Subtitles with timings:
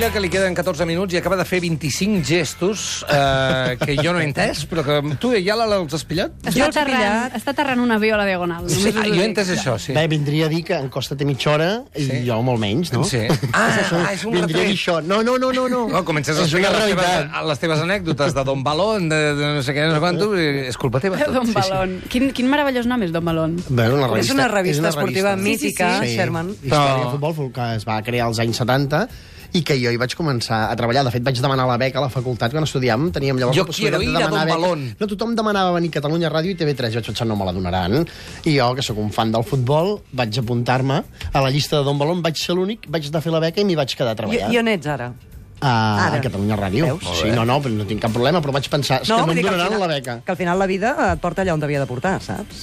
[0.00, 4.14] Vila, que li queden 14 minuts i acaba de fer 25 gestos eh, que jo
[4.16, 6.38] no he entès, però que tu ja l'has espillat?
[6.48, 8.64] Està aterrant, està aterrant un avió a la diagonal.
[8.72, 9.92] Sí, ah, jo he entès això, sí.
[9.92, 12.22] Bé, vindria a dir que em costa té mitja hora i Sí.
[12.24, 13.02] jo molt menys, no?
[13.04, 13.26] Sí.
[13.52, 14.72] Ah, ah, és un Vindria retret.
[14.72, 14.94] això.
[15.04, 15.66] No, no, no, no.
[15.68, 15.82] no.
[15.92, 19.18] No, comences a és una explicar les teves, les teves anècdotes de Don Balón, de,
[19.36, 21.18] de no sé què, no sé quanto, i és culpa teva.
[21.20, 21.34] tot.
[21.42, 21.98] Don Balón.
[22.08, 23.58] Quin, quin meravellós nom és Don Balón.
[23.68, 25.44] Bé, una És una revista esportiva revista.
[25.44, 26.16] mítica, Sí, sí, sí.
[26.16, 26.54] Sherman.
[26.56, 29.04] Història de futbol que es va crear als anys 70
[29.52, 31.04] i que jo hi vaig començar a treballar.
[31.04, 33.10] De fet, vaig demanar la beca a la facultat quan estudiàvem.
[33.12, 34.60] Teníem llavors Jo la possibilitat quiero de ir a demanar Don beca.
[34.60, 34.96] Balón.
[35.00, 36.94] No, tothom demanava venir a Catalunya Ràdio i TV3.
[37.00, 38.06] Vaig pensar, no me la donaran.
[38.44, 41.98] I jo, que sóc un fan del futbol, vaig apuntar-me a la llista de Don
[41.98, 42.22] Balón.
[42.22, 44.52] Vaig ser l'únic, vaig de fer la beca i m'hi vaig quedar a I, treballar.
[44.54, 45.12] I on ets ara?
[45.60, 45.70] a,
[46.06, 46.16] Ara.
[46.16, 46.86] a Catalunya Ràdio.
[46.86, 47.18] Veus?
[47.20, 49.42] Sí, no, no, però no tinc cap problema, però vaig pensar, és que no em
[49.42, 50.14] donaran final- la beca.
[50.24, 52.62] Que al final la vida et porta allà on t'havia de portar, saps?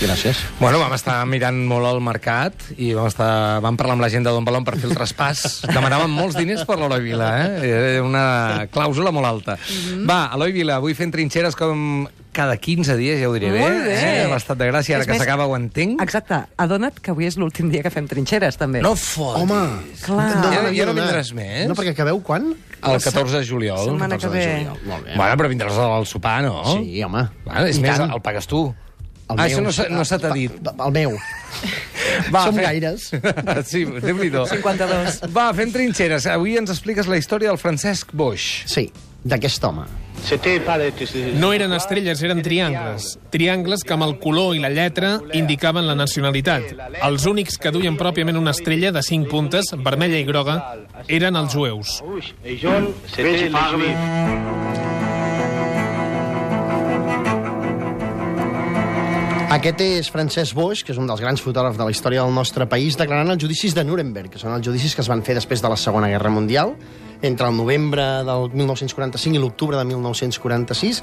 [0.00, 0.38] Gràcies.
[0.58, 4.24] Bueno, vam estar mirant molt al mercat i vam, estar, vam parlar amb la gent
[4.24, 5.42] de Don Balón per fer el traspàs.
[5.68, 7.68] Demanàvem molts diners per l'Eloi Vila, eh?
[7.68, 8.22] Era una
[8.72, 9.58] clàusula molt alta.
[10.08, 13.94] Va, Eloi Vila, avui fent trinxeres com cada 15 dies, ja ho diré Molt bé.
[13.98, 14.24] Eh?
[14.24, 16.00] A l'estat de Gràcia, ara És que més- s'acaba ho entenc.
[16.00, 16.38] Exacte.
[16.56, 18.80] Adona't que avui és l'últim dia que fem trinxeres, també.
[18.80, 19.42] No fotis.
[19.42, 19.62] Home,
[20.06, 20.28] Clar.
[20.36, 21.66] no, Ja- ja no vindràs més?
[21.68, 22.54] No, perquè acabeu quan?
[22.80, 23.84] El 14 de juliol.
[23.84, 24.86] Setmana que 14 de ve.
[24.86, 25.16] Molt bé.
[25.16, 26.62] Bueno, però vindràs al sopar, no?
[26.78, 27.28] Sí, home.
[27.44, 28.10] Bueno, és I més, tant.
[28.14, 28.70] el pagues tu.
[29.30, 29.46] El ah, meu.
[29.46, 29.72] això no,
[30.04, 30.58] se- no dit.
[30.72, 31.14] El meu.
[32.44, 33.10] Som gaires.
[33.70, 34.44] sí, déu-n'hi-do.
[34.50, 35.22] 52.
[35.34, 36.26] Va, fem trinxeres.
[36.30, 38.50] Avui ens expliques la història del Francesc Boix.
[38.70, 38.88] Sí,
[39.22, 39.86] d'aquest home.
[41.40, 43.14] No eren estrelles, eren triangles.
[43.32, 46.74] Triangles que amb el color i la lletra indicaven la nacionalitat.
[47.06, 50.58] Els únics que duien pròpiament una estrella de cinc puntes, vermella i groga,
[51.08, 52.00] eren els jueus.
[59.50, 62.68] Aquest és Francesc Boix, que és un dels grans fotògrafs de la història del nostre
[62.70, 65.58] país, declarant els judicis de Nuremberg, que són els judicis que es van fer després
[65.58, 66.76] de la Segona Guerra Mundial,
[67.26, 71.02] entre el novembre del 1945 i l'octubre de 1946,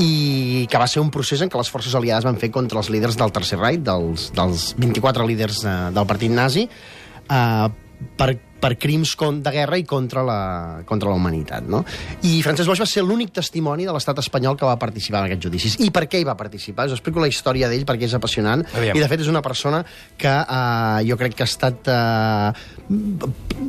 [0.00, 2.88] i que va ser un procés en què les forces aliades van fer contra els
[2.88, 7.68] líders del Tercer Reich, dels, dels 24 líders eh, del partit nazi, eh,
[8.16, 8.30] per,
[8.62, 11.66] per crims de guerra i contra la, contra la humanitat.
[11.66, 11.82] No?
[12.28, 15.48] I Francesc Boix va ser l'únic testimoni de l'estat espanyol que va participar en aquests
[15.48, 15.78] judicis.
[15.82, 16.86] I per què hi va participar?
[16.86, 18.64] Us explico la història d'ell perquè és apassionant.
[18.72, 18.96] Aviam.
[18.96, 19.82] I, de fet, és una persona
[20.18, 21.90] que eh, jo crec que ha estat...
[21.90, 22.52] Eh,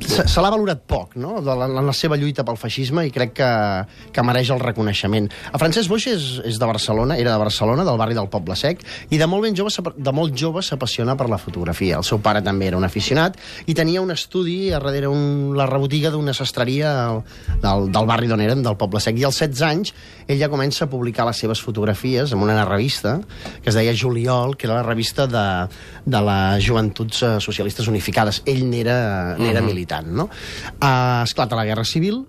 [0.03, 3.11] se se l'ha valorat poc, no?, de la, en la seva lluita pel feixisme i
[3.13, 3.49] crec que,
[4.13, 5.29] que mereix el reconeixement.
[5.53, 8.81] A Francesc Boix és, és de Barcelona, era de Barcelona, del barri del Poble Sec,
[9.13, 11.99] i de molt ben jove, de molt jove s'apassiona per la fotografia.
[12.01, 13.37] El seu pare també era un aficionat
[13.69, 16.91] i tenia un estudi a darrere un, la rebotiga d'una sastreria
[17.61, 19.17] del, del barri d'on eren, del Poble Sec.
[19.19, 19.93] I als 16 anys
[20.27, 23.17] ell ja comença a publicar les seves fotografies en una revista
[23.63, 25.47] que es deia Juliol, que era la revista de,
[26.05, 28.43] de les Joventuts eh, Socialistes Unificades.
[28.45, 30.29] Ell n'era n'era militant, no?
[30.79, 32.23] Uh, esclata la Guerra Civil,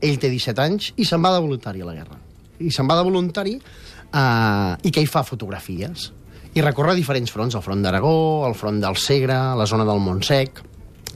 [0.00, 2.20] ell té 17 anys i se'n va de voluntari a la guerra.
[2.60, 6.10] I se'n va de voluntari uh, i que hi fa fotografies.
[6.56, 10.64] I recorre diferents fronts, el front d'Aragó, el front del Segre, la zona del Montsec...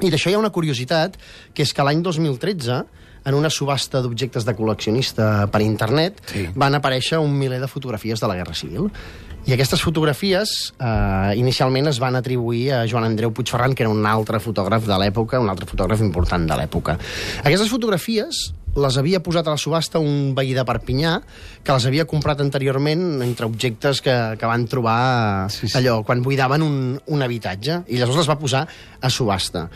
[0.00, 1.16] I d'això hi ha una curiositat,
[1.54, 2.80] que és que l'any 2013,
[3.28, 6.46] en una subhasta d'objectes de col·leccionista per internet, Sí.
[6.54, 8.88] van aparèixer un miler de fotografies de la Guerra Civil.
[9.46, 14.04] I aquestes fotografies eh, inicialment es van atribuir a Joan Andreu Puigferran, que era un
[14.06, 16.98] altre fotògraf de l'època, un altre fotògraf important de l'època.
[17.44, 21.16] Aquestes fotografies les havia posat a la subhasta un veí de Perpinyà,
[21.64, 25.74] que les havia comprat anteriorment entre objectes que, que van trobar Sí, sí.
[25.80, 26.76] allò, quan buidaven un,
[27.10, 28.62] un habitatge, i llavors les va posar
[29.00, 29.66] a subhasta.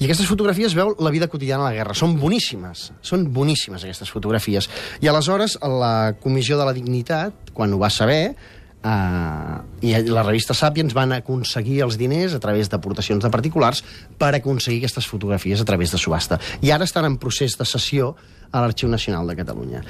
[0.00, 1.94] I aquestes fotografies veu la vida quotidiana a la guerra.
[1.94, 4.70] Són boníssimes, són boníssimes aquestes fotografies.
[5.04, 8.34] I aleshores, la Comissió de la Dignitat, quan ho va saber,
[8.80, 13.82] Uh, i la revista Sapiens van aconseguir els diners a través d'aportacions de particulars
[14.16, 16.38] per aconseguir aquestes fotografies a través de subhasta.
[16.64, 18.14] I ara estan en procés de sessió
[18.50, 19.82] a l'Arxiu Nacional de Catalunya.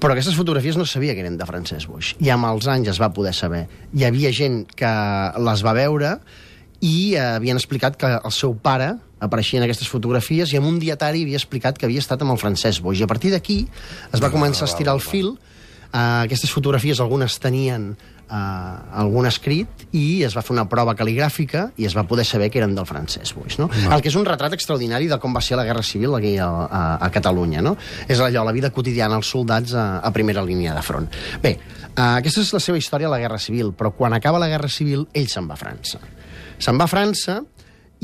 [0.00, 2.14] Però aquestes fotografies no sabia que eren de Francesc Boix.
[2.24, 3.66] I amb els anys es va poder saber.
[3.92, 4.92] Hi havia gent que
[5.36, 6.16] les va veure
[6.80, 10.80] i eh, havien explicat que el seu pare apareixia en aquestes fotografies i en un
[10.80, 13.02] dietari havia explicat que havia estat amb el Francesc Boix.
[13.02, 13.60] I a partir d'aquí
[14.08, 15.34] es va començar a estirar el fil
[15.90, 17.90] Uh, aquestes fotografies algunes tenien
[18.30, 22.50] uh, algun escrit i es va fer una prova cal·ligràfica i es va poder saber
[22.50, 23.58] que eren del Francesc Boix.
[23.58, 23.66] No?
[23.66, 23.90] no.
[23.94, 26.46] El que és un retrat extraordinari de com va ser la Guerra Civil aquí a,
[26.46, 27.62] a, a Catalunya.
[27.66, 27.76] No?
[28.06, 31.10] És allò, la vida quotidiana dels soldats a, a primera línia de front.
[31.42, 31.56] Bé,
[31.90, 34.70] uh, aquesta és la seva història a la Guerra Civil, però quan acaba la Guerra
[34.70, 36.02] Civil ell se'n va a França.
[36.60, 37.40] Se'n va a França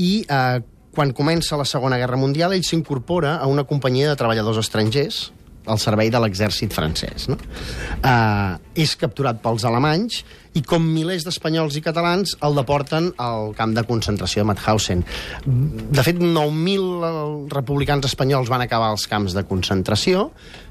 [0.03, 0.59] i uh,
[0.97, 5.27] quan comença la Segona Guerra Mundial ell s'incorpora a una companyia de treballadors estrangers
[5.67, 7.29] al servei de l'exèrcit francès.
[7.31, 7.37] No?
[8.01, 10.25] Uh, és capturat pels alemanys
[10.57, 15.01] i com milers d'espanyols i catalans el deporten al camp de concentració de Mauthausen.
[15.45, 20.17] De fet, 9.000 republicans espanyols van acabar als camps de concentració,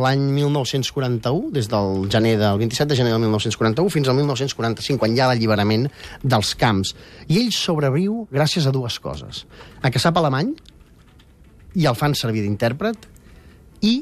[0.00, 5.12] l'any 1941, des del gener del 27 de gener del 1941 fins al 1945, quan
[5.12, 5.84] hi ha l'alliberament
[6.24, 6.94] dels camps.
[7.28, 9.44] I ell sobreviu gràcies a dues coses.
[9.84, 10.54] A que sap alemany,
[11.76, 13.04] i el fan servir d'intèrpret,
[13.84, 14.00] i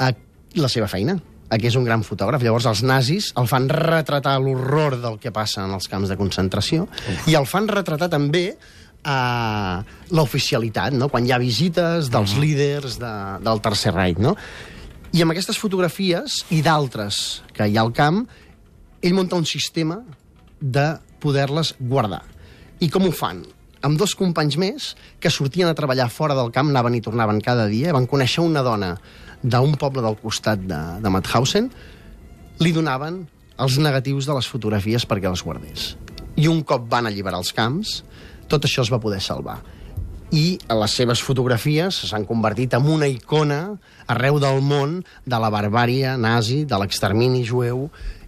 [0.00, 0.14] a
[0.56, 2.42] la seva feina a que és un gran fotògraf.
[2.42, 6.88] Llavors els nazis el fan retratar l'horror del que passa en els camps de concentració
[6.88, 7.28] Uf.
[7.30, 8.48] i el fan retratar també
[9.06, 11.08] a l'oficialitat, no?
[11.12, 12.42] quan hi ha visites dels mm.
[12.42, 13.12] líders de,
[13.46, 14.18] del Tercer Reich.
[14.22, 14.34] No?
[15.14, 18.24] I amb aquestes fotografies i d'altres que hi ha al camp,
[19.00, 20.00] ell munta un sistema
[20.60, 20.88] de
[21.22, 22.24] poder-les guardar.
[22.82, 23.44] I com ho fan?
[23.86, 24.90] Amb dos companys més
[25.22, 28.64] que sortien a treballar fora del camp, anaven i tornaven cada dia, van conèixer una
[28.66, 28.96] dona
[29.42, 31.70] d'un poble del costat de, de Mauthausen,
[32.60, 33.22] li donaven
[33.62, 35.94] els negatius de les fotografies perquè les guardés.
[36.36, 38.00] I un cop van alliberar els camps,
[38.48, 39.60] tot això es va poder salvar
[40.34, 43.76] i les seves fotografies s'han convertit en una icona
[44.10, 47.86] arreu del món de la barbària nazi, de l'extermini jueu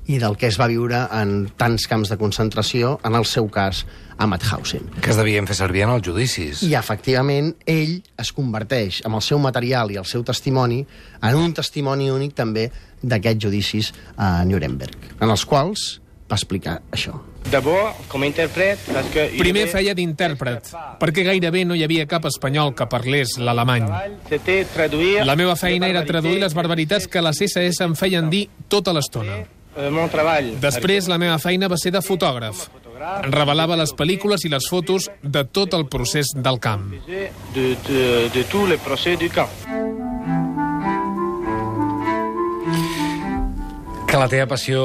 [0.09, 3.83] i del que es va viure en tants camps de concentració, en el seu cas,
[4.17, 4.89] a Mauthausen.
[5.05, 6.63] Que es devien fer servir en els judicis.
[6.65, 10.81] I, efectivament, ell es converteix, amb el seu material i el seu testimoni,
[11.21, 12.71] en un testimoni únic també
[13.03, 17.19] d'aquests judicis a Nuremberg, en els quals va explicar això.
[19.39, 23.87] Primer feia d'intèrpret, perquè gairebé no hi havia cap espanyol que parlés l'alemany.
[25.25, 29.45] La meva feina era traduir les barbaritats que les SS em feien dir tota l'estona.
[30.61, 32.69] Després, la meva feina va ser de fotògraf.
[32.99, 36.89] En revelava les pel·lícules i les fotos de tot el procés del camp.
[37.07, 39.53] De, de, de tout le procés du camp.
[44.09, 44.83] Que la teva passió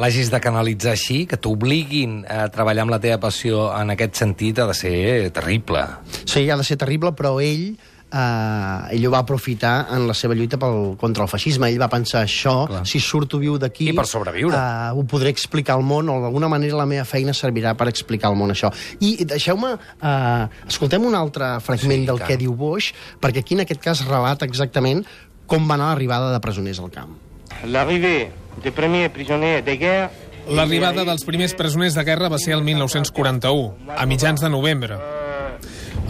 [0.00, 4.58] l'hagis de canalitzar així, que t'obliguin a treballar amb la teva passió en aquest sentit,
[4.58, 4.98] ha de ser
[5.36, 5.84] terrible.
[6.24, 7.74] Sí, ha de ser terrible, però ell
[8.10, 11.70] eh, ell ho va aprofitar en la seva lluita pel, contra el feixisme.
[11.70, 12.82] Ell va pensar això, Clar.
[12.88, 13.90] si surto viu d'aquí...
[13.92, 14.56] I per sobreviure.
[14.58, 18.30] Eh, ho podré explicar al món, o d'alguna manera la meva feina servirà per explicar
[18.32, 18.72] al món això.
[19.06, 19.74] I deixeu-me...
[20.00, 22.92] Eh, escoltem un altre fragment sí, del que diu Boix,
[23.22, 25.04] perquè aquí en aquest cas relata exactament
[25.50, 27.18] com va anar l'arribada de presoners al camp.
[27.64, 28.30] L'arrivée
[28.62, 30.10] des premiers prisonniers de guerre
[30.48, 34.96] L'arribada dels primers presoners de guerra va ser el 1941, a mitjans de novembre.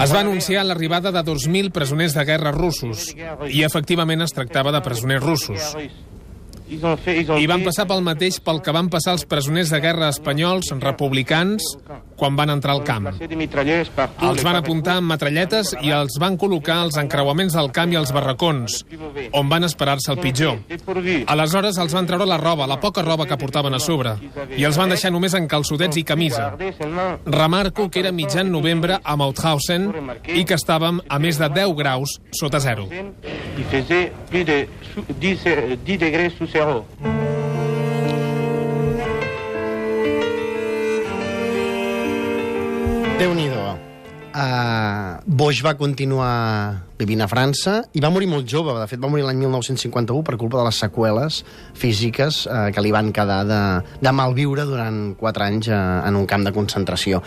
[0.00, 3.10] Es va anunciar l'arribada de 2.000 presoners de guerra russos,
[3.50, 5.74] i efectivament es tractava de presoners russos.
[6.70, 11.66] I van passar pel mateix pel que van passar els presoners de guerra espanyols republicans
[12.20, 13.08] quan van entrar al camp.
[13.16, 18.12] Els van apuntar amb metralletes i els van col·locar als encreuaments del camp i als
[18.12, 18.82] barracons,
[19.32, 20.60] on van esperar-se el pitjor.
[21.32, 24.16] Aleshores els van treure la roba, la poca roba que portaven a sobre,
[24.56, 26.52] i els van deixar només en calçotets i camisa.
[27.24, 29.88] Remarco que era mitjan novembre a Mauthausen
[30.28, 32.88] i que estàvem a més de 10 graus sota zero.
[32.90, 34.66] I faisait plus de
[35.08, 36.84] 10, 10 degrés sous zero.
[43.20, 43.60] Déu-n'hi-do.
[44.30, 48.72] Uh, Boix va continuar vivint a França i va morir molt jove.
[48.78, 51.42] De fet, va morir l'any 1951 per culpa de les seqüeles
[51.76, 53.60] físiques uh, que li van quedar de,
[54.00, 57.20] de malviure durant 4 anys uh, en un camp de concentració.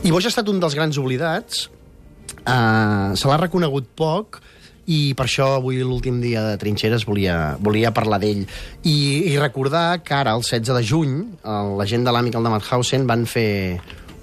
[0.00, 1.66] I Boix ha estat un dels grans oblidats.
[2.40, 4.40] Uh, se l'ha reconegut poc,
[4.88, 8.46] i per això avui l'últim dia de Trinxeres volia, volia parlar d'ell.
[8.88, 8.96] I,
[9.34, 13.28] I recordar que ara, el 16 de juny, la gent de l'Amical de Mauthausen van
[13.28, 13.50] fer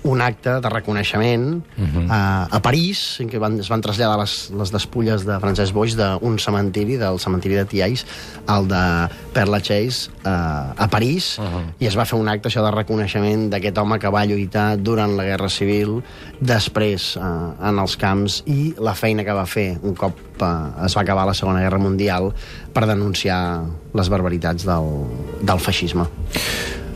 [0.03, 2.07] un acte de reconeixement uh -huh.
[2.09, 5.95] a, a París, en què van, es van traslladar les, les despulles de Francesc Boix
[5.95, 8.05] d'un cementiri, del cementiri de Tiais,
[8.45, 11.63] al de Père Lachaise, a, a París, uh -huh.
[11.79, 15.15] i es va fer un acte això de reconeixement d'aquest home que va lluitar durant
[15.17, 16.03] la Guerra Civil,
[16.39, 17.21] després eh,
[17.69, 21.25] en els camps, i la feina que va fer un cop eh, es va acabar
[21.25, 22.33] la Segona Guerra Mundial
[22.73, 23.63] per denunciar
[23.93, 25.07] les barbaritats del,
[25.41, 26.05] del feixisme.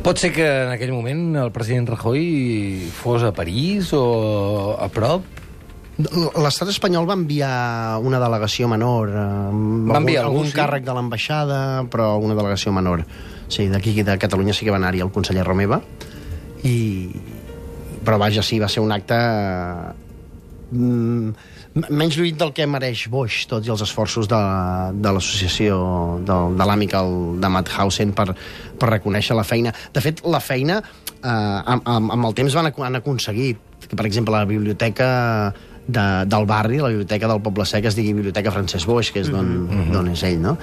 [0.01, 5.27] Pot ser que en aquell moment el president Rajoy fos a París o a prop?
[6.41, 9.11] L'estat espanyol va enviar una delegació menor.
[9.13, 9.51] Eh,
[9.91, 10.55] Va enviar algú, algun sí?
[10.57, 11.59] càrrec de l'ambaixada,
[11.93, 13.05] però una delegació menor.
[13.51, 15.81] Sí, d'aquí de Catalunya sí que va anar-hi el conseller Romeva.
[16.65, 16.77] I...
[18.01, 19.17] Però vaja, sí, va ser un acte
[20.71, 21.29] mm,
[21.73, 24.39] menys lluït del que mereix Boix, tots i els esforços de,
[24.99, 25.77] de l'associació
[26.27, 26.67] de, de
[27.41, 28.31] de Mauthausen per,
[28.79, 29.73] per reconèixer la feina.
[29.93, 30.81] De fet, la feina,
[31.23, 35.07] eh, amb, amb, amb el temps van, han aconseguit que, per exemple, la biblioteca
[35.87, 39.29] de, del barri, la biblioteca del Poble Sec, es digui Biblioteca Francesc Boix, que és
[39.29, 40.11] d'on mm -hmm.
[40.11, 40.57] és ell, no?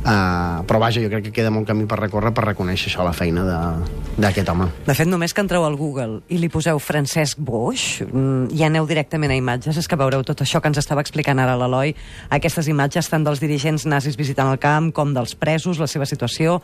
[0.00, 3.12] Uh, però vaja, jo crec que queda molt camí per recórrer per reconèixer això, la
[3.12, 3.84] feina de-
[4.16, 4.66] d'aquest home.
[4.86, 8.86] De fet, només que entreu al Google i li poseu Francesc Boix mm, i aneu
[8.86, 11.94] directament a imatges, és que veureu tot això que ens estava explicant ara l'Eloi.
[12.30, 16.62] Aquestes imatges tant dels dirigents nazis visitant el camp com dels presos, la seva situació,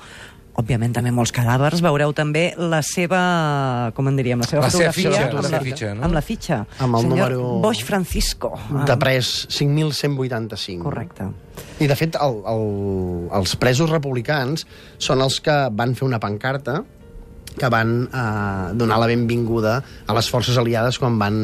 [0.56, 4.92] òbviament també molts cadàvers, veureu també la seva, com en diríem, la seva La seva
[4.92, 6.04] fotografia fitxa, amb, la seva fitxa, no?
[6.06, 6.58] amb la fitxa.
[6.80, 8.52] Amb el Senyor número- Boix Francisco.
[8.88, 10.82] De pres 5.185.
[10.82, 11.28] Correcte.
[11.80, 12.66] I, de fet, el, el,
[13.36, 14.66] els presos republicans
[14.98, 16.82] són els que van fer una pancarta
[17.56, 21.36] que van eh, donar la benvinguda a les forces aliades quan van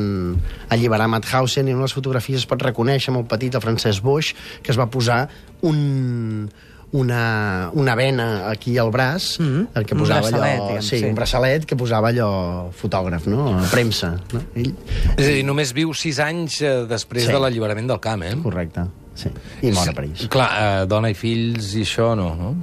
[0.69, 4.73] alliberar Mauthausen i en unes fotografies es pot reconèixer molt petit a Francesc Boix que
[4.75, 5.23] es va posar
[5.65, 6.51] un,
[6.93, 9.69] una, una vena aquí al braç Mhm.
[9.75, 11.05] el que Un posava braçalet, allò, diguem, sí, sí.
[11.07, 13.59] un braçalet que posava allò fotògraf, no?
[13.59, 14.11] A premsa.
[14.33, 14.43] No?
[14.55, 14.75] Ell,
[15.17, 17.33] És a dir, només viu sis anys eh, després Sí.
[17.33, 18.37] de l'alliberament del camp, eh?
[18.43, 18.85] correcte.
[19.15, 19.29] Sí.
[19.63, 20.27] I mor a París.
[20.29, 20.51] Clar,
[20.83, 22.57] eh, dona i fills i això no, no?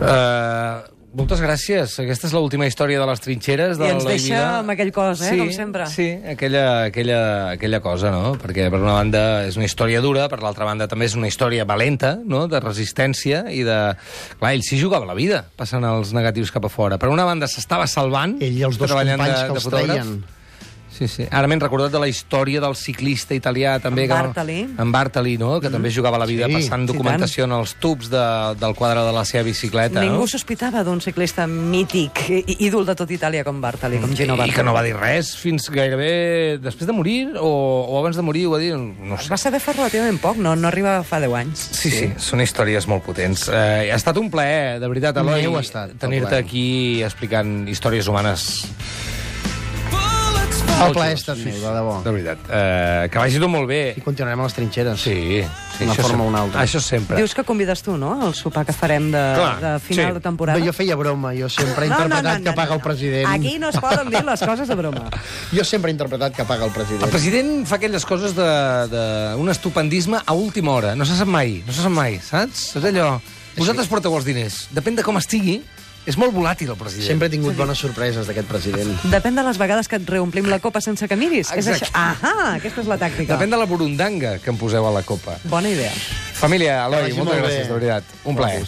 [0.00, 0.82] Uh,
[1.14, 1.94] moltes gràcies.
[2.02, 3.78] Aquesta és l'última història de les trinxeres.
[3.78, 4.58] De I ens deixa Vila.
[4.60, 5.86] amb aquell cos, eh, com sempre.
[5.86, 8.34] Sí, aquella, aquella, aquella cosa, no?
[8.40, 11.64] Perquè per una banda és una història dura, per l'altra banda també és una història
[11.64, 13.78] valenta, no?, de resistència i de...
[14.38, 16.98] Clar, ell s'hi jugava la vida, passant els negatius cap a fora.
[16.98, 18.38] Per una banda s'estava salvant...
[18.42, 20.16] Ell i els dos companys de- que de els treien.
[20.96, 21.26] Sí, sí.
[21.30, 24.04] Ara m'he recordat de la història del ciclista italià també.
[24.06, 24.58] En Bartali.
[24.64, 25.58] Que, en Bartali, no?
[25.60, 28.22] Que també jugava la vida Sí, passant sí, documentació en els tubs de,
[28.60, 30.00] del quadre de la seva bicicleta.
[30.00, 30.30] Ningú no?
[30.30, 34.56] sospitava d'un ciclista mític, i- ídol de tot Itàlia com Bartali, com Gino I Bartali.
[34.56, 37.50] que no va dir res fins gairebé després de morir o,
[37.90, 39.28] o abans de morir ho va dir, no sé.
[39.28, 41.66] Va saber fer relativament poc, no, no arriba fa 10 anys.
[41.82, 43.48] Sí, sí, són històries molt potents.
[43.52, 45.44] Eh, ha estat un plaer, de veritat, Eloi,
[46.00, 48.46] tenir-te aquí explicant històries humanes.
[50.76, 51.94] El plaer ha estat meu, de debò.
[52.04, 52.48] De veritat.
[52.52, 53.80] Eh, que vagi tot molt bé.
[53.96, 55.00] I continuarem a les trinxeres.
[55.00, 55.40] Sí,
[55.76, 56.24] sí Una forma sempre.
[56.24, 56.64] o una altra.
[56.66, 57.16] Això sempre.
[57.16, 60.18] Dius que convides tu, no?, al sopar que farem de, Clar, de final sí.
[60.18, 60.60] de temporada.
[60.64, 63.30] Jo feia broma, jo sempre he interpretat que paga el president.
[63.32, 65.08] Aquí no es poden dir les coses de broma.
[65.56, 67.06] Jo sempre he interpretat que paga el president.
[67.06, 68.50] El president fa aquelles coses de,
[68.92, 69.04] de
[69.40, 70.94] un estupendisme a última hora.
[70.96, 72.74] No se sap mai, no se sap mai, saps?
[72.76, 73.16] És allò...
[73.56, 74.66] Vosaltres porteu els diners.
[74.76, 75.62] Depèn de com estigui,
[76.06, 77.08] és molt volàtil el president.
[77.08, 78.92] Sempre he tingut bones sorpreses d'aquest president.
[79.10, 81.50] Depèn de les vegades que et reomplim la copa sense que miris.
[81.50, 81.90] És Exacte.
[81.90, 81.92] això.
[81.94, 83.34] Ahà, aquesta és la tàctica.
[83.34, 85.38] Depèn de la burundanga que em poseu a la copa.
[85.44, 85.92] Bona idea.
[86.36, 87.68] Família, Eloi, moltes molt gràcies, bé.
[87.68, 88.04] de veritat.
[88.24, 88.64] Un plaer.